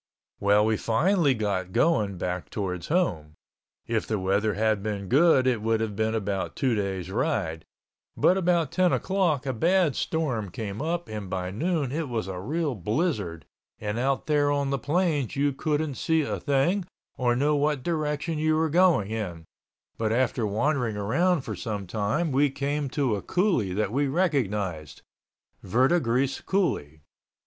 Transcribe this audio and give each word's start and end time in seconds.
Well, 0.39 0.65
we 0.65 0.77
finally 0.77 1.35
got 1.35 1.73
going 1.73 2.17
back 2.17 2.49
towards 2.49 2.87
home. 2.87 3.35
If 3.85 4.07
the 4.07 4.17
weather 4.17 4.55
had 4.55 4.81
been 4.81 5.07
good 5.07 5.45
it 5.45 5.61
would 5.61 5.79
have 5.79 5.95
been 5.95 6.15
about 6.15 6.55
two 6.55 6.73
day's 6.73 7.11
ride, 7.11 7.65
but 8.17 8.35
about 8.35 8.71
ten 8.71 8.91
o'clock 8.93 9.45
a 9.45 9.53
bad 9.53 9.95
storm 9.95 10.49
came 10.49 10.81
up 10.81 11.07
and 11.07 11.29
by 11.29 11.51
noon 11.51 11.91
it 11.91 12.09
was 12.09 12.27
a 12.27 12.39
real 12.39 12.73
blizzard 12.73 13.45
and 13.79 13.99
out 13.99 14.25
there 14.25 14.49
on 14.51 14.71
the 14.71 14.79
plains 14.79 15.35
you 15.35 15.53
couldn't 15.53 15.93
see 15.93 16.23
a 16.23 16.39
thing 16.39 16.83
or 17.15 17.35
know 17.35 17.55
what 17.55 17.83
direction 17.83 18.39
you 18.39 18.55
were 18.55 18.71
going 18.71 19.11
in, 19.11 19.45
but 19.99 20.11
after 20.11 20.47
wandering 20.47 20.97
around 20.97 21.41
for 21.41 21.55
some 21.55 21.85
time 21.85 22.31
we 22.31 22.49
came 22.49 22.89
to 22.89 23.15
a 23.15 23.21
coulee 23.21 23.71
that 23.71 23.91
we 23.91 24.07
recognized 24.07 25.03
(Verta 25.63 26.01
Grease 26.01 26.41
Coulee). 26.41 27.01